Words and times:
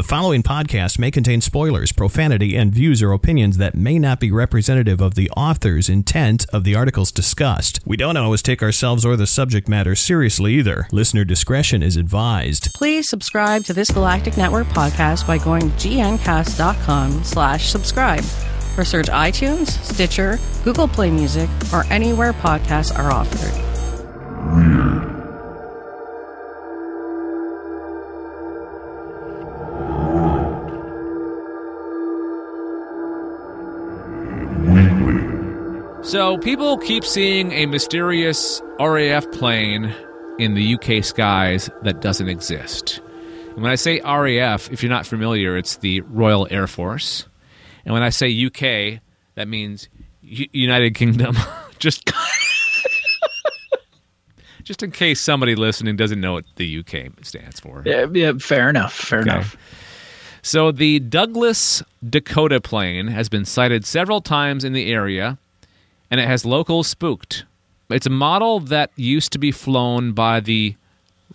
The 0.00 0.08
following 0.08 0.42
podcast 0.42 0.98
may 0.98 1.10
contain 1.10 1.42
spoilers, 1.42 1.92
profanity, 1.92 2.56
and 2.56 2.72
views 2.72 3.02
or 3.02 3.12
opinions 3.12 3.58
that 3.58 3.74
may 3.74 3.98
not 3.98 4.18
be 4.18 4.32
representative 4.32 4.98
of 4.98 5.14
the 5.14 5.28
author's 5.32 5.90
intent 5.90 6.46
of 6.54 6.64
the 6.64 6.74
articles 6.74 7.12
discussed. 7.12 7.80
We 7.84 7.98
don't 7.98 8.16
always 8.16 8.40
take 8.40 8.62
ourselves 8.62 9.04
or 9.04 9.14
the 9.14 9.26
subject 9.26 9.68
matter 9.68 9.94
seriously 9.94 10.54
either. 10.54 10.88
Listener 10.90 11.26
discretion 11.26 11.82
is 11.82 11.98
advised. 11.98 12.72
Please 12.72 13.10
subscribe 13.10 13.64
to 13.64 13.74
this 13.74 13.90
Galactic 13.90 14.32
Netcast 14.36 14.70
podcast 14.70 15.26
by 15.26 15.36
going 15.36 15.70
to 15.70 15.88
gncast.com 15.88 17.22
slash 17.22 17.68
subscribe 17.68 18.24
or 18.78 18.86
search 18.86 19.08
iTunes, 19.08 19.66
Stitcher, 19.84 20.40
Google 20.64 20.88
Play 20.88 21.10
Music, 21.10 21.50
or 21.74 21.84
anywhere 21.90 22.32
podcasts 22.32 22.98
are 22.98 23.12
offered. 23.12 23.50
So 36.10 36.38
people 36.38 36.76
keep 36.76 37.04
seeing 37.04 37.52
a 37.52 37.66
mysterious 37.66 38.60
RAF 38.80 39.30
plane 39.30 39.94
in 40.40 40.54
the 40.54 40.74
UK 40.74 41.04
skies 41.04 41.70
that 41.82 42.00
doesn't 42.00 42.28
exist. 42.28 43.00
And 43.50 43.62
when 43.62 43.70
I 43.70 43.76
say 43.76 44.00
RAF, 44.00 44.72
if 44.72 44.82
you're 44.82 44.90
not 44.90 45.06
familiar, 45.06 45.56
it's 45.56 45.76
the 45.76 46.00
Royal 46.00 46.48
Air 46.50 46.66
Force. 46.66 47.26
And 47.84 47.94
when 47.94 48.02
I 48.02 48.08
say 48.08 48.28
UK, 48.28 49.00
that 49.36 49.46
means 49.46 49.88
U- 50.22 50.48
United 50.52 50.96
Kingdom. 50.96 51.36
just 51.78 52.10
just 54.64 54.82
in 54.82 54.90
case 54.90 55.20
somebody 55.20 55.54
listening 55.54 55.94
doesn't 55.94 56.20
know 56.20 56.32
what 56.32 56.44
the 56.56 56.80
UK 56.80 57.24
stands 57.24 57.60
for. 57.60 57.84
Yeah, 57.86 58.06
yeah 58.12 58.32
fair 58.40 58.68
enough. 58.68 58.94
Fair 58.94 59.20
Okay. 59.20 59.30
enough. 59.30 59.56
So 60.42 60.72
the 60.72 60.98
Douglas 60.98 61.84
Dakota 62.04 62.60
plane 62.60 63.06
has 63.06 63.28
been 63.28 63.44
sighted 63.44 63.84
several 63.86 64.20
times 64.20 64.64
in 64.64 64.72
the 64.72 64.92
area, 64.92 65.38
and 66.10 66.20
it 66.20 66.26
has 66.26 66.44
locals 66.44 66.88
spooked. 66.88 67.44
It's 67.88 68.06
a 68.06 68.10
model 68.10 68.60
that 68.60 68.90
used 68.96 69.32
to 69.32 69.38
be 69.38 69.52
flown 69.52 70.12
by 70.12 70.40
the 70.40 70.76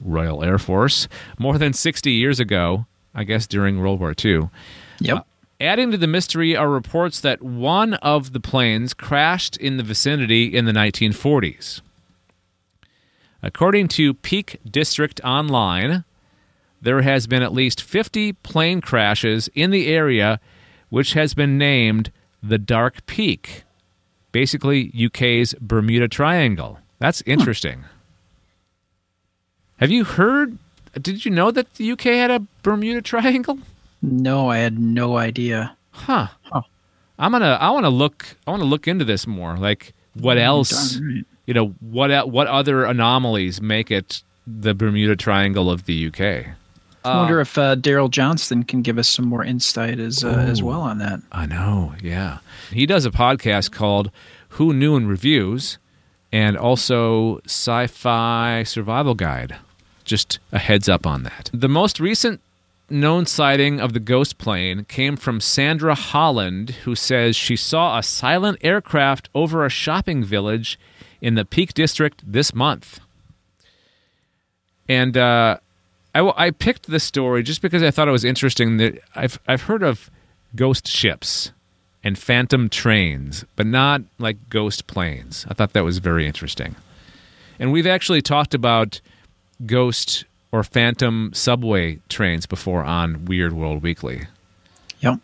Royal 0.04 0.44
Air 0.44 0.58
Force 0.58 1.08
more 1.38 1.58
than 1.58 1.74
60 1.74 2.12
years 2.12 2.40
ago, 2.40 2.86
I 3.14 3.24
guess 3.24 3.48
during 3.48 3.80
World 3.80 4.00
War 4.00 4.14
II. 4.24 4.50
Yep. 5.00 5.18
Uh, 5.18 5.22
adding 5.60 5.92
to 5.92 5.98
the 5.98 6.08
mystery 6.08 6.56
are 6.56 6.70
reports 6.70 7.20
that 7.22 7.42
one 7.42 7.96
of 7.96 8.34
the 8.34 8.40
planes 8.40 8.94
crashed 8.94 9.58
in 9.58 9.78
the 9.78 9.84
vicinity 9.84 10.46
in 10.46 10.66
the 10.66 10.72
1940s. 10.72 11.82
According 13.42 13.90
to 13.90 14.14
Peak 14.14 14.60
District 14.70 15.22
Online, 15.24 16.04
there 16.82 17.02
has 17.02 17.28
been 17.28 17.44
at 17.44 17.54
least 17.54 17.82
50 17.82 18.34
plane 18.34 18.82
crashes 18.82 19.50
in 19.54 19.72
the 19.72 19.88
area, 19.88 20.40
which 20.90 21.14
has 21.14 21.34
been 21.34 21.58
named 21.58 22.12
the 22.42 22.58
Dark 22.58 23.06
Peak, 23.06 23.64
basically 24.36 24.92
UK's 25.02 25.56
Bermuda 25.62 26.10
Triangle. 26.10 26.78
That's 27.00 27.24
interesting. 27.26 27.86
Have 29.78 29.92
you 29.92 30.04
heard? 30.04 30.58
Did 31.02 31.24
you 31.24 31.32
know 31.32 31.52
that 31.52 31.76
the 31.76 31.90
UK 31.92 32.02
had 32.02 32.32
a 32.32 32.46
Bermuda 32.62 33.02
Triangle? 33.02 33.60
No, 34.02 34.50
I 34.50 34.58
had 34.58 34.78
no 34.78 35.16
idea. 35.16 35.78
Huh. 35.92 36.28
Huh. 36.44 36.64
I'm 37.18 37.32
gonna. 37.32 37.58
I 37.62 37.70
want 37.70 37.86
to 37.86 37.90
look. 37.90 38.36
I 38.46 38.52
want 38.52 38.62
to 38.62 38.68
look 38.68 38.90
into 38.90 39.06
this 39.06 39.26
more. 39.26 39.56
Like, 39.56 39.94
what 40.16 40.36
mm, 40.36 40.42
else? 40.42 41.00
Right. 41.00 41.24
You 41.46 41.54
know, 41.54 41.68
what 41.80 42.30
what 42.30 42.48
other 42.48 42.84
anomalies 42.84 43.62
make 43.62 43.90
it 43.90 44.22
the 44.46 44.74
Bermuda 44.74 45.16
Triangle 45.16 45.72
of 45.72 45.86
the 45.86 46.08
UK? 46.08 46.58
I 47.06 47.18
wonder 47.18 47.40
if 47.40 47.58
uh, 47.58 47.76
Daryl 47.76 48.10
Johnston 48.10 48.64
can 48.64 48.82
give 48.82 48.98
us 48.98 49.08
some 49.08 49.26
more 49.26 49.44
insight 49.44 50.00
as 50.00 50.24
uh, 50.24 50.30
as 50.30 50.64
well 50.64 50.82
on 50.82 50.98
that. 51.00 51.22
I 51.32 51.46
know, 51.46 51.94
yeah. 52.02 52.40
He 52.72 52.86
does 52.86 53.06
a 53.06 53.12
podcast 53.12 53.72
called 53.72 54.12
Who 54.50 54.74
Knew 54.74 54.96
and 54.96 55.08
Reviews 55.08 55.78
and 56.32 56.58
also 56.58 57.40
Sci 57.46 57.88
Fi 57.88 58.64
Survival 58.64 59.16
Guide. 59.16 59.56
Just 60.04 60.40
a 60.52 60.60
heads 60.60 60.90
up 60.90 61.08
on 61.08 61.24
that. 61.24 61.50
The 61.54 61.70
most 61.70 62.00
recent 62.00 62.42
known 62.90 63.26
sighting 63.26 63.80
of 63.80 63.94
the 63.94 64.00
ghost 64.00 64.38
plane 64.38 64.86
came 64.86 65.16
from 65.18 65.40
Sandra 65.40 65.96
Holland, 65.96 66.72
who 66.84 66.96
says 66.96 67.36
she 67.36 67.56
saw 67.56 67.98
a 67.98 68.04
silent 68.04 68.58
aircraft 68.62 69.30
over 69.34 69.66
a 69.66 69.70
shopping 69.70 70.24
village 70.24 70.80
in 71.22 71.36
the 71.36 71.46
Peak 71.46 71.74
District 71.74 72.22
this 72.26 72.54
month. 72.54 73.00
And 74.88 75.18
uh, 75.18 75.58
I, 76.16 76.48
I 76.48 76.52
picked 76.52 76.88
this 76.88 77.04
story 77.04 77.44
just 77.44 77.62
because 77.62 77.84
I 77.84 77.92
thought 77.92 78.08
it 78.08 78.12
was 78.12 78.24
interesting 78.24 78.78
that 78.78 79.00
I've 79.16 79.38
I've 79.48 79.64
heard 79.64 79.84
of 79.84 80.10
ghost 80.56 80.88
ships 80.88 81.52
and 82.04 82.18
phantom 82.18 82.70
trains, 82.70 83.44
but 83.58 83.68
not 83.68 84.02
like 84.18 84.50
ghost 84.50 84.88
planes. 84.88 85.46
I 85.50 85.54
thought 85.54 85.74
that 85.74 85.84
was 85.84 85.98
very 85.98 86.26
interesting. 86.26 86.76
And 87.60 87.72
we've 87.72 87.88
actually 87.88 88.22
talked 88.22 88.54
about 88.54 89.02
ghost 89.66 90.24
or 90.52 90.64
phantom 90.64 91.32
subway 91.34 92.00
trains 92.08 92.46
before 92.46 92.84
on 92.84 93.26
Weird 93.26 93.52
World 93.52 93.84
Weekly. 93.84 94.28
Yep. 95.02 95.20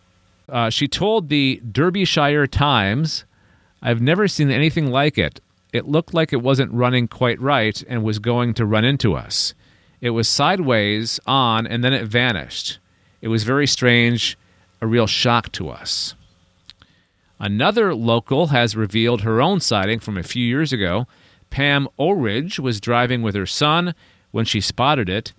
Uh, 0.49 0.69
she 0.69 0.87
told 0.87 1.29
the 1.29 1.61
Derbyshire 1.71 2.47
Times, 2.47 3.23
I've 3.81 4.01
never 4.01 4.27
seen 4.27 4.51
anything 4.51 4.91
like 4.91 5.17
it. 5.17 5.39
It 5.71 5.87
looked 5.87 6.13
like 6.13 6.33
it 6.33 6.41
wasn't 6.41 6.73
running 6.73 7.07
quite 7.07 7.39
right 7.39 7.81
and 7.87 8.03
was 8.03 8.19
going 8.19 8.53
to 8.55 8.65
run 8.65 8.83
into 8.83 9.13
us. 9.13 9.53
It 10.01 10.09
was 10.09 10.27
sideways 10.27 11.19
on 11.25 11.67
and 11.67 11.83
then 11.83 11.93
it 11.93 12.05
vanished. 12.05 12.79
It 13.21 13.27
was 13.27 13.43
very 13.43 13.67
strange, 13.67 14.37
a 14.81 14.87
real 14.87 15.07
shock 15.07 15.51
to 15.53 15.69
us. 15.69 16.15
Another 17.39 17.95
local 17.95 18.47
has 18.47 18.75
revealed 18.75 19.21
her 19.21 19.41
own 19.41 19.59
sighting 19.59 19.99
from 19.99 20.17
a 20.17 20.23
few 20.23 20.45
years 20.45 20.73
ago. 20.73 21.07
Pam 21.49 21.87
O'Ridge 21.99 22.59
was 22.59 22.81
driving 22.81 23.21
with 23.21 23.35
her 23.35 23.45
son 23.45 23.93
when 24.31 24.45
she 24.45 24.61
spotted 24.61 25.09
it. 25.09 25.33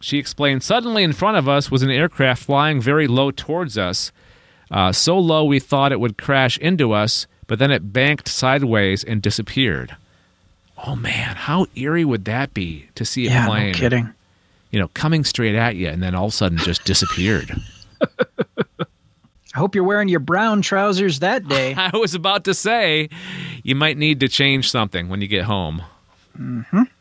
She 0.00 0.18
explained 0.18 0.62
suddenly 0.62 1.02
in 1.02 1.12
front 1.12 1.38
of 1.38 1.48
us 1.48 1.70
was 1.70 1.82
an 1.82 1.90
aircraft 1.90 2.42
flying 2.42 2.80
very 2.80 3.06
low 3.06 3.30
towards 3.30 3.78
us, 3.78 4.12
uh, 4.70 4.92
so 4.92 5.18
low 5.18 5.44
we 5.44 5.60
thought 5.60 5.92
it 5.92 6.00
would 6.00 6.18
crash 6.18 6.58
into 6.58 6.92
us, 6.92 7.26
but 7.46 7.58
then 7.58 7.70
it 7.70 7.92
banked 7.92 8.28
sideways 8.28 9.04
and 9.04 9.22
disappeared. 9.22 9.96
Oh 10.86 10.94
man, 10.96 11.34
how 11.36 11.66
eerie 11.74 12.04
would 12.04 12.24
that 12.26 12.52
be 12.54 12.86
to 12.94 13.04
see 13.04 13.26
a 13.26 13.30
Yeah, 13.30 13.46
plane, 13.46 13.72
no 13.72 13.78
kidding. 13.78 14.10
you 14.70 14.78
know, 14.78 14.88
coming 14.88 15.24
straight 15.24 15.54
at 15.54 15.76
you 15.76 15.88
and 15.88 16.02
then 16.02 16.14
all 16.14 16.26
of 16.26 16.32
a 16.32 16.36
sudden 16.36 16.58
just 16.58 16.84
disappeared? 16.84 17.52
I 19.54 19.58
hope 19.58 19.74
you're 19.74 19.84
wearing 19.84 20.08
your 20.08 20.20
brown 20.20 20.62
trousers 20.62 21.20
that 21.20 21.46
day. 21.48 21.74
I 21.76 21.96
was 21.96 22.14
about 22.14 22.44
to 22.44 22.54
say 22.54 23.08
you 23.62 23.74
might 23.74 23.96
need 23.96 24.20
to 24.20 24.28
change 24.28 24.70
something 24.70 25.08
when 25.08 25.20
you 25.20 25.28
get 25.28 25.44
home 25.44 25.82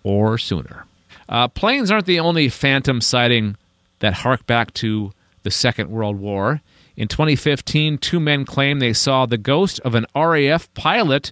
or 0.03 0.37
sooner. 0.37 0.85
Uh, 1.27 1.47
planes 1.47 1.89
aren't 1.89 2.05
the 2.05 2.19
only 2.19 2.49
phantom 2.49 3.01
sighting 3.01 3.55
that 3.99 4.13
hark 4.13 4.45
back 4.45 4.73
to 4.75 5.11
the 5.41 5.49
Second 5.51 5.89
World 5.89 6.19
War. 6.19 6.61
In 6.95 7.07
2015, 7.07 7.97
two 7.97 8.19
men 8.19 8.45
claimed 8.45 8.81
they 8.81 8.93
saw 8.93 9.25
the 9.25 9.37
ghost 9.37 9.79
of 9.79 9.95
an 9.95 10.05
RAF 10.15 10.71
pilot 10.75 11.31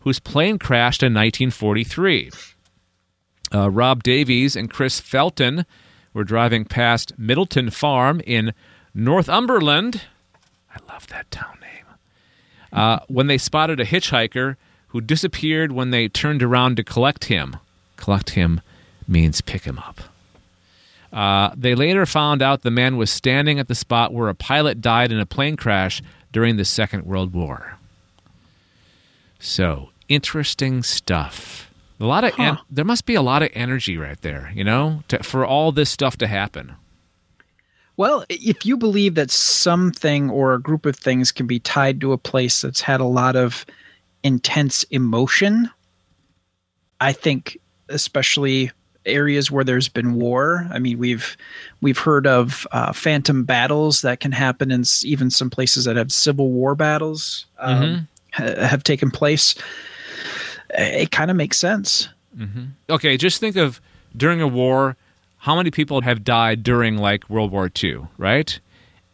whose 0.00 0.18
plane 0.18 0.58
crashed 0.58 1.02
in 1.02 1.12
1943. 1.12 2.30
Uh, 3.52 3.70
Rob 3.70 4.02
Davies 4.02 4.56
and 4.56 4.70
Chris 4.70 5.00
Felton 5.00 5.66
were 6.12 6.24
driving 6.24 6.64
past 6.64 7.12
Middleton 7.18 7.70
Farm 7.70 8.20
in 8.26 8.52
Northumberland. 8.94 10.02
I 10.74 10.92
love 10.92 11.06
that 11.08 11.30
town 11.30 11.58
name. 11.60 11.96
Uh, 12.72 13.00
when 13.08 13.26
they 13.26 13.38
spotted 13.38 13.80
a 13.80 13.84
hitchhiker 13.84 14.56
who 14.88 15.00
disappeared 15.00 15.72
when 15.72 15.90
they 15.90 16.08
turned 16.08 16.42
around 16.42 16.76
to 16.76 16.84
collect 16.84 17.26
him. 17.26 17.56
Collect 17.96 18.30
him 18.30 18.60
means 19.06 19.40
pick 19.40 19.64
him 19.64 19.78
up. 19.78 20.00
Uh, 21.12 21.50
they 21.56 21.74
later 21.74 22.06
found 22.06 22.42
out 22.42 22.62
the 22.62 22.70
man 22.70 22.96
was 22.96 23.10
standing 23.10 23.58
at 23.58 23.68
the 23.68 23.74
spot 23.74 24.12
where 24.12 24.28
a 24.28 24.34
pilot 24.34 24.80
died 24.80 25.10
in 25.10 25.18
a 25.18 25.26
plane 25.26 25.56
crash 25.56 26.02
during 26.32 26.56
the 26.56 26.64
Second 26.64 27.04
World 27.04 27.32
War. 27.32 27.78
So 29.40 29.90
interesting 30.08 30.82
stuff. 30.82 31.70
A 31.98 32.04
lot 32.04 32.24
of 32.24 32.32
en- 32.38 32.58
there 32.70 32.84
must 32.84 33.04
be 33.06 33.14
a 33.14 33.22
lot 33.22 33.42
of 33.42 33.50
energy 33.52 33.98
right 33.98 34.20
there, 34.22 34.52
you 34.54 34.64
know, 34.64 35.02
to, 35.08 35.22
for 35.22 35.44
all 35.44 35.72
this 35.72 35.90
stuff 35.90 36.16
to 36.18 36.26
happen. 36.26 36.74
Well, 37.96 38.24
if 38.30 38.64
you 38.64 38.78
believe 38.78 39.16
that 39.16 39.30
something 39.30 40.30
or 40.30 40.54
a 40.54 40.60
group 40.60 40.86
of 40.86 40.96
things 40.96 41.30
can 41.32 41.46
be 41.46 41.58
tied 41.58 42.00
to 42.00 42.12
a 42.12 42.18
place 42.18 42.62
that's 42.62 42.80
had 42.80 43.00
a 43.00 43.04
lot 43.04 43.36
of 43.36 43.66
intense 44.22 44.84
emotion, 44.84 45.68
I 47.00 47.12
think 47.12 47.58
especially 47.90 48.70
areas 49.04 49.50
where 49.50 49.64
there's 49.64 49.88
been 49.88 50.14
war. 50.14 50.66
I 50.70 50.78
mean, 50.78 50.98
we've 50.98 51.36
we've 51.82 51.98
heard 51.98 52.26
of 52.26 52.66
uh, 52.72 52.92
phantom 52.92 53.44
battles 53.44 54.00
that 54.02 54.20
can 54.20 54.32
happen 54.32 54.70
in 54.70 54.80
s- 54.82 55.04
even 55.04 55.30
some 55.30 55.50
places 55.50 55.84
that 55.84 55.96
have 55.96 56.12
civil 56.12 56.50
war 56.50 56.74
battles 56.74 57.46
um, 57.58 58.08
ha- 58.32 58.66
have 58.66 58.82
taken 58.82 59.10
place. 59.10 59.54
It 60.70 61.10
kind 61.10 61.30
of 61.30 61.36
makes 61.36 61.58
sense. 61.58 62.08
Mm-hmm. 62.36 62.64
Okay, 62.88 63.16
just 63.16 63.40
think 63.40 63.56
of 63.56 63.80
during 64.16 64.40
a 64.40 64.48
war 64.48 64.96
how 65.38 65.56
many 65.56 65.70
people 65.70 66.02
have 66.02 66.22
died 66.22 66.62
during 66.62 66.98
like 66.98 67.28
World 67.30 67.50
War 67.50 67.70
II, 67.82 68.06
right? 68.18 68.60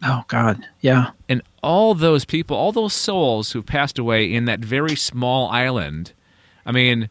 Oh 0.02 0.24
God, 0.28 0.66
yeah. 0.80 1.10
And 1.28 1.40
all 1.62 1.94
those 1.94 2.24
people, 2.24 2.56
all 2.56 2.72
those 2.72 2.92
souls 2.92 3.52
who 3.52 3.62
passed 3.62 3.98
away 3.98 4.32
in 4.32 4.44
that 4.46 4.60
very 4.60 4.96
small 4.96 5.48
island, 5.48 6.12
I 6.66 6.72
mean, 6.72 7.08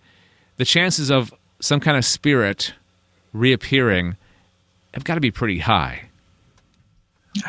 the 0.57 0.65
chances 0.65 1.09
of 1.09 1.33
some 1.61 1.79
kind 1.79 1.97
of 1.97 2.03
spirit 2.03 2.73
reappearing 3.33 4.17
have 4.93 5.05
got 5.05 5.15
to 5.15 5.21
be 5.21 5.31
pretty 5.31 5.59
high. 5.59 6.09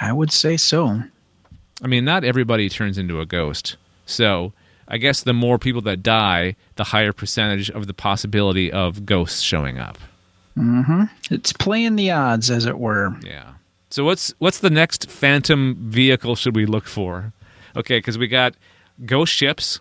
I 0.00 0.12
would 0.12 0.32
say 0.32 0.56
so. 0.56 1.03
I 1.82 1.87
mean, 1.87 2.05
not 2.05 2.25
everybody 2.25 2.69
turns 2.69 2.97
into 2.97 3.20
a 3.20 3.26
ghost. 3.26 3.76
So 4.06 4.53
I 4.88 4.99
guess 4.99 5.23
the 5.23 5.32
more 5.32 5.58
people 5.58 5.82
that 5.82 6.03
die, 6.03 6.56
the 6.76 6.85
higher 6.85 7.12
percentage 7.12 7.70
of 7.70 7.87
the 7.87 7.94
possibility 7.94 8.73
of 8.73 9.05
ghosts 9.05 9.43
showing 9.43 9.79
up. 9.79 9.99
Mm-hmm. 10.56 11.05
It's 11.31 11.53
playing 11.53 11.97
the 11.97 12.11
odds, 12.12 12.50
as 12.50 12.64
it 12.64 12.79
were. 12.79 13.14
Yeah. 13.23 13.55
So 13.91 14.05
what's 14.05 14.32
what's 14.38 14.61
the 14.61 14.70
next 14.70 15.11
phantom 15.11 15.76
vehicle 15.79 16.37
should 16.37 16.56
we 16.56 16.67
look 16.67 16.87
for? 16.87 17.32
Okay, 17.76 17.99
because 17.99 18.17
we 18.17 18.26
got 18.26 18.55
ghost 19.05 19.32
ships, 19.32 19.81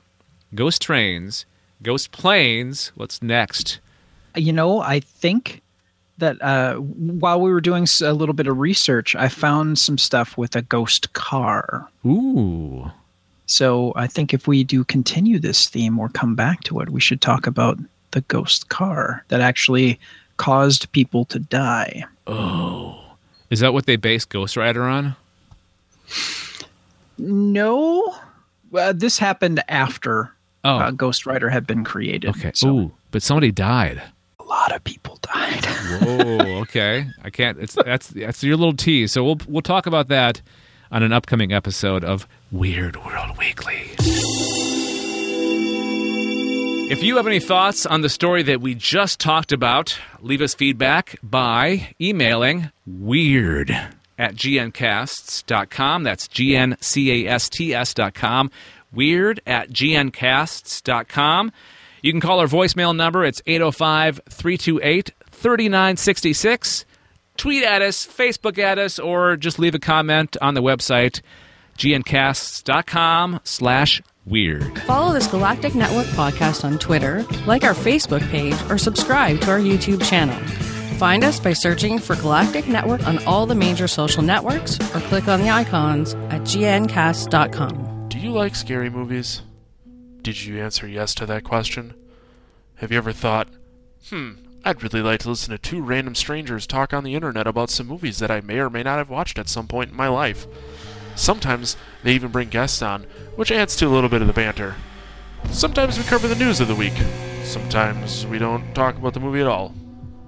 ghost 0.54 0.81
trains, 0.81 1.45
ghost 1.81 2.12
planes. 2.12 2.92
What's 2.95 3.22
next? 3.22 3.80
You 4.36 4.51
know, 4.51 4.81
I 4.81 5.00
think 5.00 5.62
that 6.18 6.42
uh, 6.42 6.75
while 6.75 7.39
we 7.42 7.51
were 7.51 7.62
doing 7.62 7.88
a 8.04 8.13
little 8.13 8.33
bit 8.33 8.48
of 8.48 8.57
research, 8.57 9.16
I 9.16 9.30
found 9.30 9.80
some 9.80 9.98
stuff 9.98 10.38
with 10.38 10.56
a 10.56 10.62
ghost 10.62 11.13
car. 11.13 11.89
Ooh. 12.06 12.92
So 13.47 13.94
I 13.95 14.07
think 14.07 14.33
if 14.33 14.47
we 14.47 14.63
do 14.63 14.83
continue 14.83 15.39
this 15.39 15.68
theme 15.69 16.00
or 16.00 16.09
come 16.09 16.36
back 16.36 16.63
to 16.65 16.80
it, 16.80 16.89
we 16.89 17.00
should 17.00 17.21
talk 17.21 17.45
about 17.47 17.77
the 18.12 18.21
ghost 18.21 18.69
car 18.69 19.24
that 19.27 19.42
actually 19.42 20.00
caused 20.38 20.92
people 20.92 21.25
to 21.25 21.39
die. 21.39 22.06
Oh. 22.27 23.01
Is 23.50 23.59
that 23.59 23.74
what 23.74 23.86
they 23.86 23.95
base 23.95 24.25
Ghost 24.25 24.57
Rider 24.57 24.83
on? 24.83 25.15
No, 27.18 28.15
uh, 28.74 28.94
this 28.94 29.18
happened 29.18 29.63
after 29.69 30.31
Oh. 30.63 30.77
uh, 30.77 30.91
Ghost 30.91 31.25
Rider 31.27 31.50
had 31.50 31.68
been 31.68 31.83
created. 31.83 32.31
Okay. 32.31 32.51
So 32.56 32.75
Ooh, 32.77 32.91
but 33.12 33.21
somebody 33.21 33.51
died. 33.51 34.01
a 34.39 34.44
lot 34.44 34.75
of 34.75 34.83
people 34.83 35.19
died. 35.21 35.63
Whoa. 36.01 36.62
Okay. 36.62 37.06
I 37.24 37.30
can't. 37.30 37.59
It's 37.59 37.75
that's 37.75 38.07
that's 38.07 38.44
your 38.44 38.57
little 38.57 38.75
tease. 38.75 39.12
So 39.12 39.24
we'll 39.24 39.38
we'll 39.48 39.62
talk 39.62 39.86
about 39.86 40.07
that 40.09 40.41
on 40.95 41.03
an 41.03 41.12
upcoming 41.12 41.51
episode 41.51 42.06
of 42.06 42.25
Weird 42.53 42.95
World 43.03 43.38
Weekly. 43.38 43.92
If 46.89 47.03
you 47.03 47.18
have 47.18 47.27
any 47.27 47.42
thoughts 47.42 47.86
on 47.86 48.00
the 48.00 48.07
story 48.07 48.44
that 48.44 48.62
we 48.62 48.75
just 48.75 49.19
talked 49.19 49.51
about, 49.51 50.00
leave 50.21 50.39
us 50.39 50.56
feedback 50.56 51.18
by 51.21 51.94
emailing 52.00 52.71
weird 52.88 53.71
at 54.18 54.36
gncasts.com. 54.36 56.03
That's 56.03 56.30
G-N-C-A-S-T-S.com. 56.30 56.81
Weird 58.94 59.41
at 59.45 59.71
gncasts.com. 59.71 61.51
You 62.01 62.12
can 62.13 62.21
call 62.21 62.39
our 62.39 62.48
voicemail 62.48 62.95
number. 62.95 63.25
It's 63.25 63.41
805 63.45 64.21
328 64.30 65.12
3966. 65.30 66.86
Tweet 67.37 67.63
at 67.63 67.81
us, 67.81 68.05
Facebook 68.05 68.57
at 68.57 68.77
us, 68.77 68.97
or 68.99 69.35
just 69.35 69.59
leave 69.59 69.75
a 69.75 69.79
comment 69.79 70.37
on 70.41 70.53
the 70.53 70.61
website, 70.61 71.21
gncasts.com 71.77 73.41
slash 73.43 74.01
weird. 74.25 74.79
Follow 74.83 75.13
this 75.13 75.27
Galactic 75.27 75.73
Netcast 75.73 76.05
podcast 76.15 76.63
on 76.63 76.79
Twitter, 76.79 77.23
like 77.45 77.63
our 77.63 77.73
Facebook 77.73 78.27
page, 78.29 78.55
or 78.69 78.77
subscribe 78.77 79.41
to 79.41 79.51
our 79.51 79.59
YouTube 79.59 80.03
channel. 80.07 80.37
Find 80.97 81.25
us 81.25 81.39
by 81.41 81.51
searching 81.51 81.99
for 81.99 82.15
Galactic 82.15 82.65
Netcast 82.65 83.05
on 83.05 83.23
all 83.25 83.45
the 83.45 83.55
major 83.55 83.88
social 83.88 84.23
networks 84.23 84.79
or 84.95 85.01
click 85.01 85.27
on 85.27 85.41
the 85.41 85.49
icons 85.49 86.13
at 86.13 86.41
gncast.com. 86.41 88.07
Do 88.07 88.17
you 88.17 88.31
like 88.31 88.55
scary 88.55 88.89
movies? 88.89 89.41
Did 90.21 90.43
you 90.45 90.59
answer 90.61 90.88
yes 90.88 91.13
to 91.15 91.25
that 91.25 91.43
question? 91.43 91.93
Have 92.75 92.91
you 92.91 92.97
ever 92.97 93.11
thought, 93.11 93.49
hmm, 94.09 94.31
I'd 94.67 94.81
really 94.81 95.03
like 95.03 95.19
to 95.19 95.29
listen 95.29 95.51
to 95.51 95.59
two 95.59 95.83
random 95.83 96.15
strangers 96.15 96.65
talk 96.65 96.91
on 96.91 97.03
the 97.03 97.13
internet 97.13 97.45
about 97.45 97.69
some 97.69 97.85
movies 97.85 98.17
that 98.17 98.31
I 98.31 98.41
may 98.41 98.57
or 98.57 98.71
may 98.71 98.81
not 98.81 98.97
have 98.97 99.12
watched 99.12 99.38
at 99.38 99.47
some 99.47 99.67
point 99.67 99.91
in 99.91 99.95
my 99.95 100.07
life? 100.07 100.47
Sometimes 101.15 101.77
they 102.01 102.13
even 102.13 102.31
bring 102.31 102.50
guests 102.50 102.81
on, 102.81 103.03
which 103.35 103.51
adds 103.51 103.75
to 103.75 103.85
a 103.85 103.94
little 103.94 104.09
bit 104.09 104.21
of 104.21 104.27
the 104.27 104.33
banter. 104.33 104.73
Sometimes 105.51 106.00
we 106.00 106.03
cover 106.03 106.27
the 106.27 106.33
news 106.33 106.59
of 106.59 106.67
the 106.67 106.73
week. 106.73 106.95
Sometimes 107.44 108.25
we 108.25 108.39
don't 108.39 108.73
talk 108.73 108.97
about 108.97 109.13
the 109.13 109.19
movie 109.19 109.39
at 109.39 109.45
all. 109.45 109.75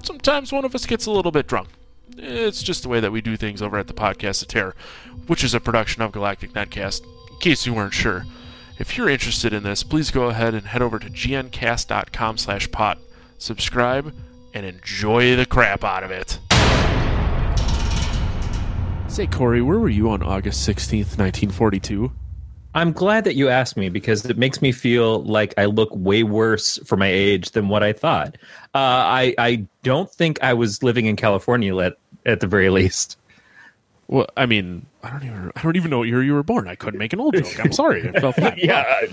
Sometimes 0.03 0.51
one 0.51 0.65
of 0.65 0.75
us 0.75 0.85
gets 0.85 1.07
a 1.07 1.11
little 1.11 1.31
bit 1.31 1.47
drunk. 1.47 1.69
It's 2.15 2.61
just 2.61 2.83
the 2.83 2.89
way 2.89 2.99
that 2.99 3.11
we 3.11 3.21
do 3.21 3.37
things 3.37 3.63
over 3.63 3.79
at 3.79 3.87
the 3.87 3.93
Podcast 3.95 4.43
of 4.43 4.49
Terror, 4.49 4.75
which 5.25 5.43
is 5.43 5.55
a 5.55 5.59
production 5.59 6.03
of 6.03 6.11
Galactic 6.11 6.53
Netcast, 6.53 7.01
in 7.31 7.39
case 7.39 7.65
you 7.65 7.73
weren't 7.73 7.95
sure. 7.95 8.27
If 8.77 8.97
you're 8.97 9.09
interested 9.09 9.51
in 9.51 9.63
this, 9.63 9.81
please 9.81 10.11
go 10.11 10.29
ahead 10.29 10.53
and 10.53 10.67
head 10.67 10.83
over 10.83 10.99
to 10.99 11.09
gncast.com 11.09 12.37
slash 12.37 12.71
pot. 12.71 12.99
Subscribe 13.37 14.13
and 14.53 14.65
enjoy 14.65 15.35
the 15.35 15.45
crap 15.45 15.83
out 15.83 16.03
of 16.03 16.11
it. 16.11 16.39
Say, 19.07 19.27
Corey, 19.27 19.61
where 19.61 19.79
were 19.79 19.89
you 19.89 20.09
on 20.09 20.21
August 20.21 20.67
16th, 20.67 21.17
1942? 21.17 22.11
I'm 22.75 22.91
glad 22.91 23.23
that 23.23 23.35
you 23.35 23.49
asked 23.49 23.77
me 23.77 23.89
because 23.89 24.25
it 24.25 24.37
makes 24.37 24.61
me 24.61 24.71
feel 24.71 25.23
like 25.23 25.53
I 25.57 25.65
look 25.65 25.89
way 25.93 26.21
worse 26.23 26.77
for 26.85 26.97
my 26.97 27.07
age 27.07 27.51
than 27.51 27.69
what 27.69 27.81
I 27.81 27.93
thought. 27.93 28.37
Uh, 28.75 28.77
I 28.77 29.33
I 29.39 29.65
don't 29.81 30.11
think 30.11 30.37
I 30.43 30.53
was 30.53 30.83
living 30.83 31.07
in 31.07 31.15
California 31.15 31.75
at 31.79 31.97
at 32.27 32.39
the 32.39 32.45
very 32.45 32.69
least. 32.69 33.17
Well, 34.07 34.27
I 34.37 34.45
mean, 34.45 34.85
I 35.01 35.09
don't 35.09 35.23
even 35.23 35.51
I 35.55 35.61
don't 35.63 35.75
even 35.75 35.89
know 35.89 35.99
what 35.99 36.07
year 36.07 36.21
you 36.21 36.33
were 36.35 36.43
born. 36.43 36.67
I 36.67 36.75
couldn't 36.75 36.99
make 36.99 37.13
an 37.13 37.19
old 37.19 37.33
joke. 37.33 37.59
I'm 37.59 37.71
sorry. 37.71 38.07
I 38.09 38.19
felt 38.19 38.35
bad. 38.37 38.59
Yeah, 38.59 39.05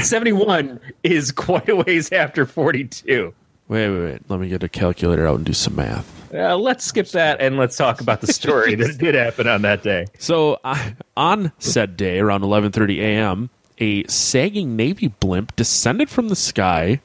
71 0.00 0.80
is 1.02 1.30
quite 1.30 1.68
a 1.68 1.76
ways 1.76 2.10
after 2.10 2.46
42. 2.46 3.34
Wait, 3.68 3.88
wait, 3.88 4.04
wait. 4.04 4.30
Let 4.30 4.40
me 4.40 4.48
get 4.48 4.62
a 4.62 4.68
calculator 4.68 5.26
out 5.26 5.36
and 5.36 5.44
do 5.44 5.52
some 5.52 5.76
math. 5.76 6.32
Uh, 6.34 6.56
let's 6.56 6.84
skip 6.84 7.08
that 7.08 7.40
and 7.40 7.56
let's 7.56 7.76
talk 7.76 8.00
about 8.00 8.20
the 8.20 8.32
story 8.32 8.74
that 8.74 8.98
did 8.98 9.14
happen 9.14 9.46
on 9.46 9.62
that 9.62 9.82
day. 9.82 10.06
So 10.18 10.58
uh, 10.64 10.90
on 11.16 11.52
said 11.58 11.96
day, 11.96 12.18
around 12.18 12.42
11:30 12.42 12.98
a.m., 12.98 13.50
a 13.78 14.04
sagging 14.04 14.76
Navy 14.76 15.08
blimp 15.08 15.54
descended 15.56 16.10
from 16.10 16.28
the 16.28 16.36
sky 16.36 17.00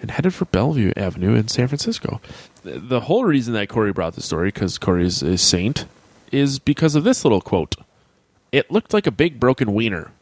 and 0.00 0.10
headed 0.10 0.34
for 0.34 0.44
Bellevue 0.46 0.92
Avenue 0.96 1.34
in 1.34 1.48
San 1.48 1.68
Francisco. 1.68 2.20
The, 2.62 2.78
the 2.78 3.00
whole 3.00 3.24
reason 3.24 3.54
that 3.54 3.68
Corey 3.68 3.92
brought 3.92 4.14
the 4.14 4.22
story, 4.22 4.48
because 4.48 4.78
Corey 4.78 5.06
is 5.06 5.22
a 5.22 5.38
saint, 5.38 5.86
is 6.32 6.58
because 6.58 6.94
of 6.94 7.04
this 7.04 7.24
little 7.24 7.40
quote. 7.40 7.76
It 8.52 8.70
looked 8.70 8.92
like 8.92 9.06
a 9.06 9.10
big 9.10 9.40
broken 9.40 9.74
wiener. 9.74 10.12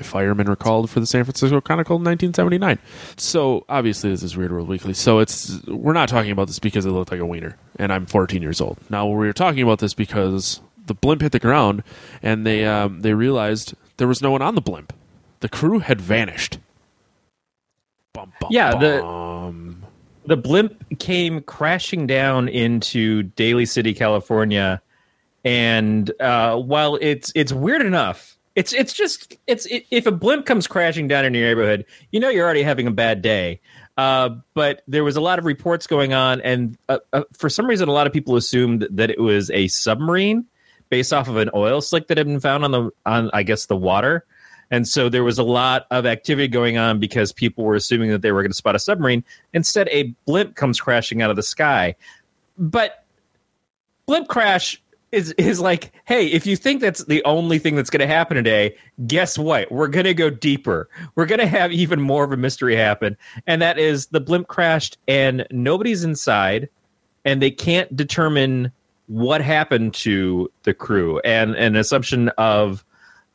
A 0.00 0.04
fireman 0.04 0.48
recalled 0.48 0.88
for 0.90 1.00
the 1.00 1.06
San 1.06 1.24
Francisco 1.24 1.60
Chronicle 1.60 1.96
in 1.96 2.04
1979. 2.04 2.78
So 3.16 3.64
obviously, 3.68 4.10
this 4.10 4.22
is 4.22 4.36
Weird 4.36 4.50
World 4.52 4.68
Weekly. 4.68 4.94
So 4.94 5.18
it's 5.18 5.62
we're 5.66 5.92
not 5.92 6.08
talking 6.08 6.30
about 6.30 6.46
this 6.46 6.58
because 6.58 6.86
it 6.86 6.90
looked 6.90 7.10
like 7.10 7.20
a 7.20 7.26
wiener, 7.26 7.56
and 7.78 7.92
I'm 7.92 8.06
14 8.06 8.40
years 8.42 8.60
old. 8.60 8.78
Now 8.90 9.06
we're 9.06 9.32
talking 9.34 9.62
about 9.62 9.80
this 9.80 9.92
because 9.94 10.60
the 10.86 10.94
blimp 10.94 11.20
hit 11.22 11.32
the 11.32 11.38
ground, 11.38 11.82
and 12.22 12.46
they 12.46 12.64
um, 12.64 13.02
they 13.02 13.12
realized 13.14 13.74
there 13.98 14.08
was 14.08 14.22
no 14.22 14.30
one 14.30 14.40
on 14.42 14.54
the 14.54 14.60
blimp. 14.62 14.92
The 15.40 15.48
crew 15.48 15.80
had 15.80 16.00
vanished. 16.00 16.58
Bum, 18.12 18.32
bum, 18.40 18.48
Yeah, 18.52 18.74
the- 18.78 19.02
The 20.24 20.36
blimp 20.36 20.98
came 21.00 21.40
crashing 21.42 22.06
down 22.06 22.48
into 22.48 23.24
Daly 23.24 23.66
City, 23.66 23.92
California, 23.92 24.80
and 25.44 26.10
uh, 26.20 26.56
while 26.56 26.96
it's 27.00 27.32
it's 27.34 27.52
weird 27.52 27.82
enough, 27.82 28.38
it's 28.54 28.72
it's 28.72 28.92
just 28.92 29.36
it's 29.46 29.66
it, 29.66 29.86
if 29.90 30.06
a 30.06 30.12
blimp 30.12 30.46
comes 30.46 30.66
crashing 30.66 31.08
down 31.08 31.24
in 31.24 31.34
your 31.34 31.44
neighborhood, 31.44 31.86
you 32.10 32.20
know 32.20 32.28
you're 32.28 32.44
already 32.44 32.62
having 32.62 32.86
a 32.86 32.90
bad 32.90 33.22
day. 33.22 33.60
Uh, 33.96 34.30
but 34.54 34.82
there 34.88 35.04
was 35.04 35.16
a 35.16 35.20
lot 35.20 35.38
of 35.38 35.44
reports 35.44 35.86
going 35.86 36.12
on, 36.12 36.40
and 36.40 36.78
uh, 36.88 36.98
uh, 37.12 37.24
for 37.32 37.48
some 37.48 37.66
reason, 37.66 37.88
a 37.88 37.92
lot 37.92 38.06
of 38.06 38.12
people 38.12 38.36
assumed 38.36 38.86
that 38.90 39.10
it 39.10 39.20
was 39.20 39.50
a 39.50 39.68
submarine 39.68 40.46
based 40.88 41.12
off 41.12 41.28
of 41.28 41.36
an 41.36 41.50
oil 41.54 41.80
slick 41.80 42.08
that 42.08 42.18
had 42.18 42.26
been 42.26 42.40
found 42.40 42.64
on 42.64 42.70
the 42.70 42.90
on 43.06 43.30
I 43.32 43.42
guess 43.42 43.66
the 43.66 43.76
water. 43.76 44.24
And 44.70 44.88
so 44.88 45.10
there 45.10 45.22
was 45.22 45.38
a 45.38 45.42
lot 45.42 45.86
of 45.90 46.06
activity 46.06 46.48
going 46.48 46.78
on 46.78 46.98
because 46.98 47.30
people 47.30 47.62
were 47.64 47.74
assuming 47.74 48.10
that 48.10 48.22
they 48.22 48.32
were 48.32 48.40
going 48.40 48.52
to 48.52 48.56
spot 48.56 48.74
a 48.74 48.78
submarine. 48.78 49.22
Instead, 49.52 49.86
a 49.90 50.14
blimp 50.24 50.54
comes 50.54 50.80
crashing 50.80 51.20
out 51.20 51.28
of 51.28 51.36
the 51.36 51.42
sky. 51.42 51.94
But 52.56 53.04
blimp 54.06 54.28
crash 54.28 54.82
is 55.12 55.32
is 55.32 55.60
like, 55.60 55.92
hey, 56.06 56.26
if 56.26 56.46
you 56.46 56.56
think 56.56 56.80
that's 56.80 57.04
the 57.04 57.22
only 57.24 57.58
thing 57.58 57.76
that's 57.76 57.90
going 57.90 58.00
to 58.00 58.06
happen 58.06 58.36
today, 58.36 58.74
guess 59.06 59.38
what? 59.38 59.70
We're 59.70 59.88
going 59.88 60.06
to 60.06 60.14
go 60.14 60.30
deeper. 60.30 60.88
We're 61.14 61.26
going 61.26 61.38
to 61.38 61.46
have 61.46 61.70
even 61.70 62.00
more 62.00 62.24
of 62.24 62.32
a 62.32 62.36
mystery 62.36 62.74
happen, 62.74 63.16
and 63.46 63.60
that 63.62 63.78
is 63.78 64.06
the 64.06 64.20
blimp 64.20 64.48
crashed 64.48 64.98
and 65.06 65.46
nobody's 65.50 66.02
inside, 66.02 66.68
and 67.24 67.40
they 67.40 67.50
can't 67.50 67.94
determine 67.94 68.72
what 69.06 69.42
happened 69.42 69.92
to 69.92 70.50
the 70.62 70.72
crew. 70.72 71.20
And 71.20 71.54
an 71.56 71.76
assumption 71.76 72.30
of 72.30 72.84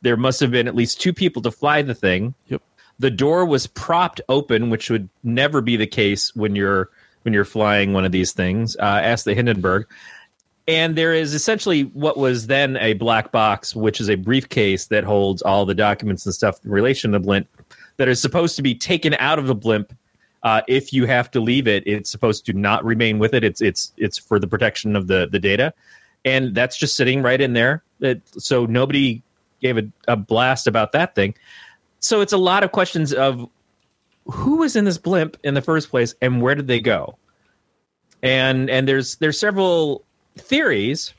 there 0.02 0.18
must 0.18 0.40
have 0.40 0.52
been 0.52 0.68
at 0.68 0.76
least 0.76 1.00
two 1.00 1.14
people 1.14 1.42
to 1.44 1.52
fly 1.52 1.84
the 1.84 1.96
thing. 1.96 2.34
Yep. 2.48 2.62
The 3.00 3.12
door 3.12 3.46
was 3.46 3.68
propped 3.68 4.22
open, 4.28 4.72
which 4.72 4.90
would 4.90 5.10
never 5.24 5.62
be 5.62 5.78
the 5.78 5.86
case 5.86 6.36
when 6.36 6.56
you're 6.56 6.90
when 7.22 7.34
you're 7.34 7.46
flying 7.46 7.94
one 7.94 8.06
of 8.06 8.12
these 8.12 8.32
things. 8.32 8.76
Uh, 8.78 9.02
ask 9.04 9.26
the 9.26 9.36
Hindenburg. 9.36 9.86
And 10.68 10.98
there 10.98 11.14
is 11.14 11.34
essentially 11.34 11.84
what 11.84 12.18
was 12.18 12.48
then 12.48 12.76
a 12.78 12.94
black 12.94 13.32
box, 13.32 13.76
which 13.76 14.02
is 14.02 14.10
a 14.10 14.16
briefcase 14.16 14.88
that 14.88 15.06
holds 15.06 15.42
all 15.42 15.66
the 15.66 15.76
documents 15.76 16.26
and 16.26 16.36
stuff 16.36 16.60
in 16.66 16.72
relation 16.72 17.12
to 17.12 17.20
the 17.20 17.24
blimp 17.24 17.48
that 17.96 18.10
is 18.10 18.22
supposed 18.22 18.56
to 18.58 18.62
be 18.62 18.76
taken 18.76 19.16
out 19.16 19.40
of 19.40 19.48
the 19.48 19.56
blimp. 19.56 19.96
Uh, 20.44 20.62
if 20.68 20.92
you 20.92 21.06
have 21.06 21.32
to 21.32 21.40
leave 21.40 21.68
it, 21.68 21.84
it's 21.88 22.10
supposed 22.10 22.46
to 22.46 22.54
not 22.54 22.84
remain 22.84 23.18
with 23.18 23.34
it. 23.34 23.44
It's 23.44 23.62
it's 23.62 23.94
it's 23.98 24.18
for 24.18 24.40
the 24.40 24.48
protection 24.48 24.96
of 24.96 25.08
the 25.08 25.28
the 25.32 25.40
data, 25.40 25.74
and 26.26 26.54
that's 26.54 26.78
just 26.78 26.96
sitting 26.96 27.22
right 27.22 27.42
in 27.42 27.54
there. 27.54 27.84
It, 28.00 28.22
so 28.38 28.66
nobody 28.66 29.24
gave 29.62 29.78
a, 29.78 29.88
a 30.08 30.16
blast 30.16 30.68
about 30.68 30.92
that 30.92 31.16
thing. 31.16 31.34
So 32.00 32.22
it's 32.22 32.34
a 32.34 32.38
lot 32.38 32.64
of 32.64 32.72
questions 32.72 33.14
of 33.14 33.50
who 34.26 34.58
was 34.58 34.76
in 34.76 34.86
this 34.86 34.98
blimp 34.98 35.38
in 35.44 35.54
the 35.54 35.62
first 35.62 35.90
place 35.90 36.14
and 36.22 36.42
where 36.42 36.56
did 36.56 36.68
they 36.68 36.80
go? 36.80 37.18
And 38.22 38.70
and 38.70 38.88
there's 38.88 39.16
there's 39.18 39.40
several 39.40 40.06
theories. 40.42 41.14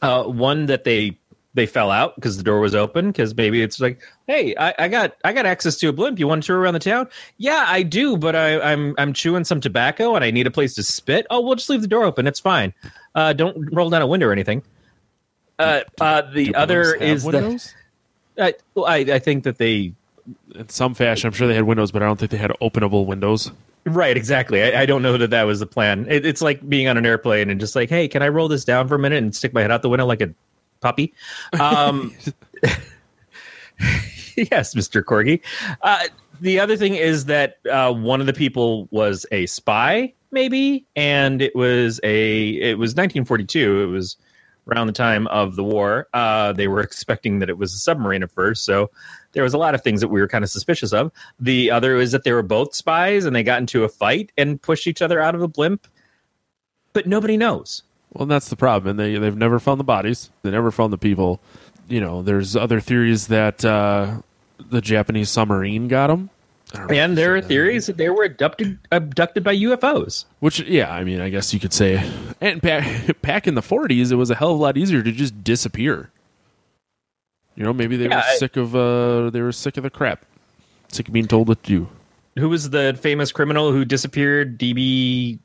Uh, 0.00 0.24
one 0.24 0.66
that 0.66 0.84
they 0.84 1.18
they 1.54 1.66
fell 1.66 1.90
out 1.90 2.14
because 2.14 2.36
the 2.36 2.42
door 2.44 2.60
was 2.60 2.72
open 2.72 3.08
because 3.08 3.36
maybe 3.36 3.62
it's 3.62 3.80
like 3.80 4.00
hey 4.28 4.54
I, 4.56 4.74
I, 4.78 4.88
got 4.88 5.16
i 5.24 5.32
got 5.32 5.44
access 5.44 5.74
to 5.78 5.88
a 5.88 5.92
blimp 5.92 6.16
you 6.20 6.28
want 6.28 6.44
to 6.44 6.46
tour 6.46 6.60
around 6.60 6.74
the 6.74 6.78
town 6.78 7.08
yeah 7.38 7.64
i 7.66 7.82
do 7.82 8.16
but 8.16 8.36
I, 8.36 8.60
i'm 8.60 8.94
i'm 8.96 9.12
chewing 9.12 9.42
some 9.42 9.60
tobacco 9.60 10.14
and 10.14 10.24
i 10.24 10.30
need 10.30 10.46
a 10.46 10.52
place 10.52 10.74
to 10.76 10.84
spit 10.84 11.26
oh 11.30 11.40
we'll 11.40 11.56
just 11.56 11.68
leave 11.68 11.80
the 11.80 11.88
door 11.88 12.04
open 12.04 12.28
it's 12.28 12.38
fine 12.38 12.72
uh, 13.16 13.32
don't 13.32 13.74
roll 13.74 13.90
down 13.90 14.02
a 14.02 14.06
window 14.06 14.28
or 14.28 14.32
anything 14.32 14.62
uh, 15.58 15.80
uh, 16.00 16.22
the 16.32 16.44
Do 16.44 16.54
other 16.54 16.84
blimps 16.84 17.00
have 17.00 17.02
is 17.02 17.22
the 17.24 17.28
windows? 17.28 17.74
I, 18.38 18.54
well, 18.76 18.84
I 18.84 18.96
i 18.98 19.18
think 19.18 19.42
that 19.42 19.58
they 19.58 19.94
in 20.54 20.68
some 20.68 20.94
fashion. 20.94 21.28
I'm 21.28 21.32
sure 21.32 21.48
they 21.48 21.54
had 21.54 21.64
windows, 21.64 21.90
but 21.90 22.02
I 22.02 22.06
don't 22.06 22.18
think 22.18 22.30
they 22.30 22.36
had 22.36 22.52
openable 22.60 23.06
windows. 23.06 23.50
Right, 23.84 24.16
exactly. 24.16 24.62
I, 24.62 24.82
I 24.82 24.86
don't 24.86 25.02
know 25.02 25.16
that 25.16 25.30
that 25.30 25.44
was 25.44 25.60
the 25.60 25.66
plan. 25.66 26.06
It, 26.08 26.26
it's 26.26 26.42
like 26.42 26.66
being 26.68 26.88
on 26.88 26.96
an 26.96 27.06
airplane 27.06 27.50
and 27.50 27.58
just 27.58 27.74
like, 27.74 27.88
hey, 27.88 28.08
can 28.08 28.22
I 28.22 28.28
roll 28.28 28.48
this 28.48 28.64
down 28.64 28.88
for 28.88 28.96
a 28.96 28.98
minute 28.98 29.18
and 29.22 29.34
stick 29.34 29.52
my 29.52 29.62
head 29.62 29.70
out 29.70 29.82
the 29.82 29.88
window 29.88 30.06
like 30.06 30.20
a 30.20 30.30
puppy? 30.80 31.14
Um, 31.58 32.14
yes, 34.36 34.74
Mister 34.74 35.02
Corgi. 35.02 35.40
Uh, 35.82 36.04
the 36.40 36.60
other 36.60 36.76
thing 36.76 36.94
is 36.94 37.24
that 37.26 37.58
uh, 37.70 37.92
one 37.92 38.20
of 38.20 38.26
the 38.26 38.32
people 38.32 38.88
was 38.90 39.26
a 39.32 39.46
spy, 39.46 40.12
maybe, 40.30 40.86
and 40.94 41.42
it 41.42 41.54
was 41.56 42.00
a 42.02 42.48
it 42.60 42.78
was 42.78 42.90
1942. 42.90 43.82
It 43.82 43.86
was 43.86 44.16
around 44.68 44.86
the 44.86 44.92
time 44.92 45.26
of 45.28 45.56
the 45.56 45.64
war. 45.64 46.08
Uh, 46.12 46.52
they 46.52 46.68
were 46.68 46.80
expecting 46.80 47.38
that 47.38 47.48
it 47.48 47.58
was 47.58 47.72
a 47.74 47.78
submarine 47.78 48.22
at 48.22 48.30
first, 48.30 48.64
so 48.64 48.90
there 49.38 49.44
was 49.44 49.54
a 49.54 49.58
lot 49.58 49.72
of 49.76 49.82
things 49.82 50.00
that 50.00 50.08
we 50.08 50.20
were 50.20 50.26
kind 50.26 50.42
of 50.42 50.50
suspicious 50.50 50.92
of. 50.92 51.12
The 51.38 51.70
other 51.70 51.96
is 51.96 52.10
that 52.10 52.24
they 52.24 52.32
were 52.32 52.42
both 52.42 52.74
spies 52.74 53.24
and 53.24 53.36
they 53.36 53.44
got 53.44 53.60
into 53.60 53.84
a 53.84 53.88
fight 53.88 54.32
and 54.36 54.60
pushed 54.60 54.88
each 54.88 55.00
other 55.00 55.20
out 55.20 55.36
of 55.36 55.40
the 55.40 55.46
blimp, 55.46 55.86
but 56.92 57.06
nobody 57.06 57.36
knows. 57.36 57.84
Well, 58.12 58.26
that's 58.26 58.48
the 58.48 58.56
problem, 58.56 58.90
and 58.90 58.98
they 58.98 59.16
they've 59.16 59.36
never 59.36 59.60
found 59.60 59.78
the 59.78 59.84
bodies. 59.84 60.30
They 60.42 60.50
never 60.50 60.72
found 60.72 60.92
the 60.92 60.98
people. 60.98 61.38
You 61.86 62.00
know, 62.00 62.20
there's 62.20 62.56
other 62.56 62.80
theories 62.80 63.28
that 63.28 63.64
uh, 63.64 64.22
the 64.58 64.80
Japanese 64.80 65.30
submarine 65.30 65.86
got 65.86 66.08
them. 66.08 66.30
And 66.90 67.16
there 67.16 67.36
are 67.36 67.40
theories 67.40 67.86
that 67.86 67.96
they 67.96 68.10
were 68.10 68.24
abducted 68.24 68.80
abducted 68.90 69.44
by 69.44 69.54
UFOs. 69.54 70.24
Which, 70.40 70.58
yeah, 70.62 70.92
I 70.92 71.04
mean, 71.04 71.20
I 71.20 71.28
guess 71.28 71.54
you 71.54 71.60
could 71.60 71.72
say. 71.72 72.10
And 72.40 72.60
back, 72.60 73.20
back 73.22 73.46
in 73.46 73.54
the 73.54 73.60
40s, 73.60 74.10
it 74.10 74.16
was 74.16 74.30
a 74.30 74.34
hell 74.34 74.50
of 74.50 74.58
a 74.58 74.62
lot 74.62 74.76
easier 74.76 75.00
to 75.04 75.12
just 75.12 75.44
disappear. 75.44 76.10
You 77.58 77.64
know, 77.64 77.72
maybe 77.72 77.96
they 77.96 78.04
Yeah, 78.08 78.16
were 78.18 78.22
I- 78.22 78.36
sick 78.36 78.56
of 78.56 78.76
uh, 78.76 79.30
they 79.30 79.40
were 79.40 79.50
sick 79.50 79.76
of 79.76 79.82
the 79.82 79.90
crap, 79.90 80.24
sick 80.92 81.08
of 81.08 81.12
being 81.12 81.26
told 81.26 81.48
what 81.48 81.60
to 81.64 81.68
do. 81.68 81.88
Who 82.38 82.48
was 82.48 82.70
the 82.70 82.96
famous 83.02 83.32
criminal 83.32 83.72
who 83.72 83.84
disappeared? 83.84 84.56
DB. 84.60 85.40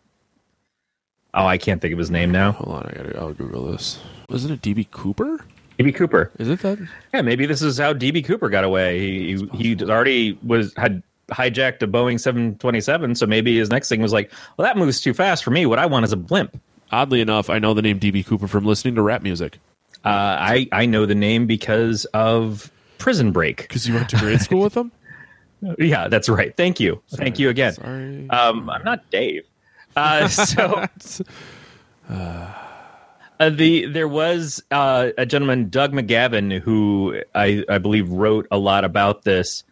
Oh, 1.33 1.47
I 1.47 1.57
can't 1.57 1.81
think 1.81 1.91
of 1.91 1.97
his 1.97 2.11
name 2.11 2.29
now. 2.31 2.51
Hold 2.51 2.75
on, 2.77 2.85
I 2.85 2.93
gotta. 2.95 3.17
I'll 3.19 3.33
Google 3.33 3.65
this. 3.71 3.99
Wasn't 4.29 4.53
it 4.53 4.61
DB 4.61 4.89
Cooper? 4.91 5.43
DB 5.79 5.95
Cooper. 5.95 6.29
Is 6.37 6.49
it 6.49 6.59
that? 6.59 6.77
Yeah, 7.15 7.23
maybe 7.23 7.47
this 7.47 7.63
is 7.63 7.79
how 7.79 7.93
DB 7.95 8.23
Cooper 8.23 8.47
got 8.47 8.63
away. 8.63 8.99
He 8.99 9.47
he, 9.53 9.73
he 9.75 9.83
already 9.83 10.37
was 10.43 10.71
had 10.77 11.01
hijacked 11.31 11.81
a 11.81 11.87
Boeing 11.87 12.19
727, 12.19 13.15
so 13.15 13.25
maybe 13.25 13.57
his 13.57 13.71
next 13.71 13.89
thing 13.89 14.01
was 14.03 14.13
like, 14.13 14.31
well, 14.57 14.67
that 14.67 14.77
moves 14.77 15.01
too 15.01 15.15
fast 15.15 15.43
for 15.43 15.49
me. 15.49 15.65
What 15.65 15.79
I 15.79 15.87
want 15.87 16.05
is 16.05 16.11
a 16.11 16.17
blimp. 16.17 16.61
Oddly 16.91 17.21
enough, 17.21 17.49
I 17.49 17.57
know 17.57 17.73
the 17.73 17.81
name 17.81 17.99
DB 17.99 18.23
Cooper 18.23 18.47
from 18.47 18.65
listening 18.65 18.93
to 18.95 19.01
rap 19.01 19.23
music 19.23 19.57
Uh, 20.05 20.09
I 20.39 20.67
I 20.71 20.85
know 20.85 21.05
the 21.05 21.15
name 21.15 21.47
because 21.47 22.05
of 22.13 22.71
Prison 22.97 23.31
Break. 23.31 23.57
because 23.63 23.87
you 23.87 23.93
went 23.93 24.09
to 24.09 24.17
grade 24.17 24.41
school 24.41 24.61
with 24.61 24.75
him. 24.75 24.91
Yeah, 25.79 26.09
that's 26.09 26.27
right. 26.27 26.53
Thank 26.57 26.81
you. 26.81 27.01
Thank 27.11 27.39
you 27.39 27.47
again. 27.47 27.71
Sorry. 27.75 28.29
Um, 28.29 28.69
I'm 28.69 28.83
not 28.83 29.09
Dave. 29.11 29.45
Uh, 29.95 30.27
so 30.27 30.85
uh, 32.09 33.49
the 33.49 33.85
there 33.85 34.07
was 34.07 34.61
uh, 34.71 35.11
a 35.17 35.25
gentleman, 35.25 35.69
Doug 35.69 35.93
McGavin, 35.93 36.59
who 36.59 37.21
I, 37.33 37.63
I 37.69 37.77
believe 37.77 38.09
wrote 38.09 38.47
a 38.51 38.57
lot 38.57 38.83
about 38.83 39.23
this 39.23 39.63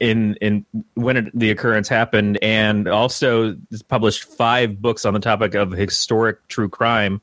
in 0.00 0.34
in 0.40 0.66
when 0.94 1.16
it, 1.16 1.38
the 1.38 1.50
occurrence 1.50 1.88
happened, 1.88 2.38
and 2.42 2.88
also 2.88 3.56
published 3.88 4.24
five 4.24 4.80
books 4.82 5.04
on 5.04 5.14
the 5.14 5.20
topic 5.20 5.54
of 5.54 5.70
historic 5.70 6.46
true 6.48 6.68
crime. 6.68 7.20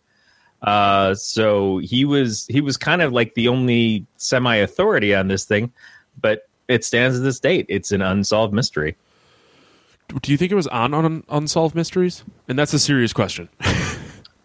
Uh, 0.62 1.16
so 1.16 1.80
he 1.80 2.06
was 2.06 2.46
he 2.48 2.62
was 2.62 2.78
kind 2.78 3.02
of 3.02 3.12
like 3.12 3.34
the 3.34 3.48
only 3.48 4.06
semi 4.18 4.56
authority 4.58 5.14
on 5.16 5.28
this 5.28 5.44
thing, 5.46 5.72
but 6.20 6.48
it 6.68 6.86
stands 6.86 7.18
to 7.18 7.22
this 7.22 7.40
date. 7.40 7.66
It's 7.68 7.92
an 7.92 8.02
unsolved 8.02 8.54
mystery. 8.54 8.96
Do 10.22 10.32
you 10.32 10.38
think 10.38 10.52
it 10.52 10.56
was 10.56 10.68
on, 10.68 10.94
on 10.94 11.24
Unsolved 11.30 11.74
Mysteries? 11.74 12.24
And 12.50 12.60
that's 12.60 12.74
a 12.74 12.80
serious 12.80 13.14
question. 13.14 13.48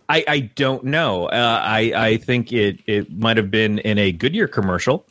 I, 0.08 0.24
I 0.28 0.40
don't 0.54 0.84
know. 0.84 1.26
Uh, 1.26 1.60
I 1.62 1.92
I 1.96 2.16
think 2.18 2.52
it 2.52 2.78
it 2.86 3.10
might 3.18 3.36
have 3.36 3.50
been 3.50 3.80
in 3.80 3.98
a 3.98 4.12
Goodyear 4.12 4.46
commercial. 4.46 5.04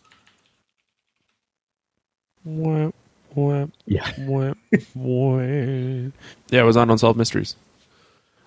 Wah, 2.46 2.92
wah, 3.34 3.66
Yeah. 3.86 4.10
wah. 4.20 4.54
Yeah, 4.96 6.62
it 6.62 6.64
was 6.64 6.78
on 6.78 6.90
Unsolved 6.90 7.18
Mysteries. 7.18 7.56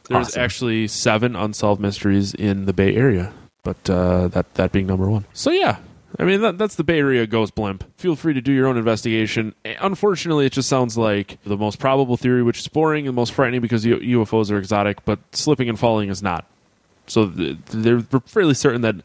There's 0.08 0.28
Awesome. 0.28 0.40
actually 0.42 0.88
seven 0.88 1.36
unsolved 1.36 1.80
mysteries 1.80 2.34
in 2.34 2.64
the 2.66 2.72
Bay 2.72 2.94
Area, 2.96 3.32
but 3.62 3.88
uh, 3.90 4.28
that 4.28 4.54
that 4.54 4.72
being 4.72 4.86
number 4.86 5.08
one. 5.08 5.24
So 5.34 5.50
yeah, 5.50 5.76
I 6.18 6.24
mean 6.24 6.40
that, 6.40 6.56
that's 6.58 6.74
the 6.76 6.84
Bay 6.84 6.98
Area 6.98 7.26
ghost 7.26 7.54
blimp. 7.54 7.84
Feel 7.98 8.16
free 8.16 8.32
to 8.34 8.40
do 8.40 8.50
your 8.52 8.66
own 8.66 8.76
investigation. 8.78 9.54
Unfortunately, 9.64 10.46
it 10.46 10.52
just 10.52 10.68
sounds 10.68 10.96
like 10.96 11.38
the 11.44 11.56
most 11.56 11.78
probable 11.78 12.16
theory, 12.16 12.42
which 12.42 12.58
is 12.58 12.68
boring 12.68 13.06
and 13.06 13.14
most 13.14 13.32
frightening 13.32 13.60
because 13.60 13.84
UFOs 13.84 14.50
are 14.50 14.58
exotic, 14.58 15.04
but 15.04 15.18
slipping 15.32 15.68
and 15.68 15.78
falling 15.78 16.08
is 16.08 16.22
not. 16.22 16.46
So 17.06 17.26
they're 17.26 18.00
fairly 18.26 18.54
certain 18.54 18.80
that 18.82 18.96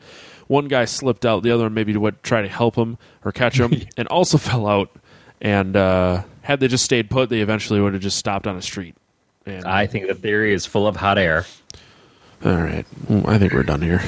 one 0.47 0.67
guy 0.67 0.85
slipped 0.85 1.25
out, 1.25 1.43
the 1.43 1.51
other 1.51 1.63
one 1.63 1.73
maybe 1.73 1.93
to 1.93 2.11
try 2.23 2.41
to 2.41 2.47
help 2.49 2.75
him 2.75 2.97
or 3.23 3.31
catch 3.31 3.59
him, 3.59 3.73
and 3.97 4.07
also 4.09 4.37
fell 4.37 4.67
out. 4.67 4.89
And 5.41 5.75
uh, 5.75 6.23
had 6.43 6.59
they 6.61 6.67
just 6.69 6.85
stayed 6.85 7.09
put, 7.09 7.29
they 7.29 7.41
eventually 7.41 7.81
would 7.81 7.93
have 7.93 8.01
just 8.01 8.17
stopped 8.17 8.47
on 8.47 8.55
a 8.55 8.61
street. 8.61 8.95
And, 9.45 9.65
I 9.65 9.87
think 9.87 10.07
the 10.07 10.15
theory 10.15 10.53
is 10.53 10.65
full 10.65 10.87
of 10.87 10.95
hot 10.95 11.17
air. 11.17 11.45
all 12.45 12.53
right, 12.55 12.85
Mm, 13.09 13.27
I 13.27 13.37
think 13.37 13.51
we're 13.53 13.63
done 13.63 13.81
here. 13.81 13.99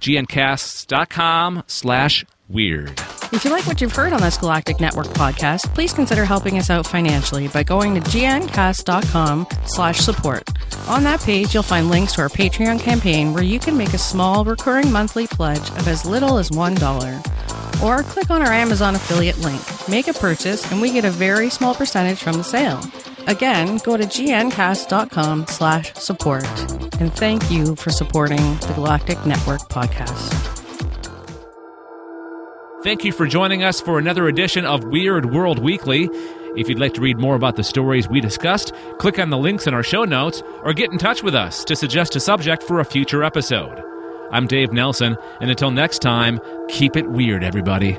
gncasts.com 0.00 1.62
slash 1.66 2.24
weird. 2.48 2.98
If 3.32 3.44
you 3.44 3.50
like 3.50 3.66
what 3.66 3.80
you've 3.80 3.94
heard 3.94 4.12
on 4.12 4.20
this 4.20 4.36
Galactic 4.38 4.78
Netcast 4.78 5.12
podcast, 5.12 5.72
please 5.74 5.92
consider 5.92 6.24
helping 6.24 6.58
us 6.58 6.68
out 6.68 6.86
financially 6.86 7.46
by 7.48 7.62
going 7.62 7.94
to 7.94 8.00
gncast.com 8.00 9.46
slash 9.66 10.00
support. 10.00 10.48
On 10.88 11.04
that 11.04 11.20
page, 11.20 11.54
you'll 11.54 11.62
find 11.62 11.90
links 11.90 12.14
to 12.14 12.22
our 12.22 12.28
Patreon 12.28 12.80
campaign 12.80 13.32
where 13.32 13.44
you 13.44 13.60
can 13.60 13.76
make 13.76 13.92
a 13.94 13.98
small 13.98 14.44
recurring 14.44 14.90
monthly 14.90 15.28
pledge 15.28 15.68
of 15.70 15.86
as 15.86 16.04
little 16.04 16.38
as 16.38 16.50
$1. 16.50 17.82
Or 17.84 18.02
click 18.02 18.30
on 18.30 18.42
our 18.42 18.52
Amazon 18.52 18.96
affiliate 18.96 19.38
link, 19.38 19.60
make 19.88 20.08
a 20.08 20.12
purchase, 20.12 20.70
and 20.72 20.80
we 20.80 20.90
get 20.90 21.04
a 21.04 21.10
very 21.10 21.50
small 21.50 21.74
percentage 21.74 22.18
from 22.18 22.36
the 22.36 22.44
sale. 22.44 22.80
Again, 23.26 23.78
go 23.78 23.96
to 23.96 24.04
gncast.com 24.04 25.46
slash 25.46 25.94
support. 25.94 26.44
And 27.00 27.12
thank 27.14 27.50
you 27.50 27.76
for 27.76 27.90
supporting 27.90 28.38
the 28.60 28.72
Galactic 28.74 29.18
Netcast 29.18 29.68
podcast. 29.68 30.56
Thank 32.82 33.04
you 33.04 33.12
for 33.12 33.26
joining 33.26 33.62
us 33.62 33.80
for 33.80 33.98
another 33.98 34.26
edition 34.26 34.64
of 34.64 34.84
Weird 34.84 35.32
World 35.32 35.58
Weekly. 35.58 36.08
If 36.56 36.68
you'd 36.68 36.80
like 36.80 36.94
to 36.94 37.00
read 37.00 37.18
more 37.18 37.36
about 37.36 37.56
the 37.56 37.62
stories 37.62 38.08
we 38.08 38.20
discussed, 38.20 38.72
click 38.98 39.18
on 39.18 39.30
the 39.30 39.38
links 39.38 39.66
in 39.66 39.74
our 39.74 39.82
show 39.82 40.04
notes 40.04 40.42
or 40.62 40.72
get 40.72 40.90
in 40.90 40.98
touch 40.98 41.22
with 41.22 41.34
us 41.34 41.62
to 41.64 41.76
suggest 41.76 42.16
a 42.16 42.20
subject 42.20 42.62
for 42.62 42.80
a 42.80 42.84
future 42.84 43.22
episode. 43.22 43.82
I'm 44.32 44.46
Dave 44.46 44.72
Nelson, 44.72 45.16
and 45.40 45.50
until 45.50 45.70
next 45.70 46.00
time, 46.00 46.40
keep 46.68 46.96
it 46.96 47.08
weird, 47.10 47.44
everybody. 47.44 47.98